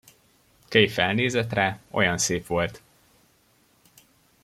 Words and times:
Kay 0.67 0.87
felnézett 0.87 1.53
rá; 1.53 1.79
olyan 1.91 2.17
szép 2.17 2.47
volt! 2.47 2.81